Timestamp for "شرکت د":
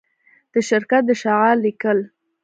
0.69-1.11